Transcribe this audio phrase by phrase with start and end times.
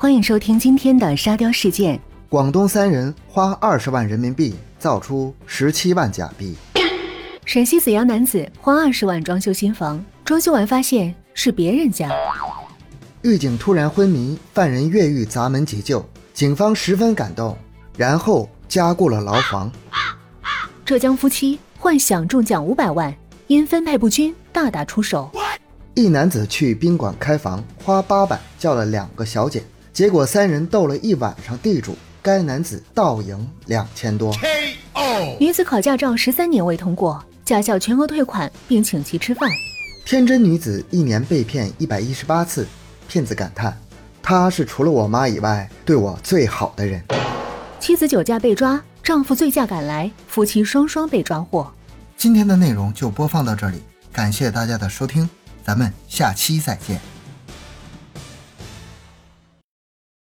[0.00, 2.00] 欢迎收听今天的沙雕事件。
[2.28, 6.54] 广东三人花二十万人民币造出十七万假币。
[7.44, 12.08] 陕西紫阳男子花二十万装修新房，装修完发现是别人家。
[13.22, 17.58] 狱警突然昏迷，犯人越狱砸门急救，警方十分感动，
[17.96, 19.68] 然后加固了牢房。
[20.84, 23.12] 浙江夫妻幻想中奖五百万，
[23.48, 25.28] 因分配不均大打出手。
[25.94, 29.64] 一男子去宾馆开房，花八百叫了两个小姐，
[29.98, 34.32] 结果三人斗了一晚上地主，该男子倒赢两千多。
[35.40, 39.50] 女子考驾照十三年未通过，驾校全额退款并请其吃饭。
[40.06, 42.64] 天真女子一年被骗一百一十八次，
[43.08, 43.76] 骗子感叹
[44.22, 47.02] ：“她是除了我妈以外对我最好的人。”
[47.80, 51.68] 妻子酒驾被抓，丈夫醉驾赶来，夫妻双双被抓获。
[52.16, 55.28] 今天的内容就播放到这里，感谢大家的收听。
[55.64, 57.00] 咱们下期再见。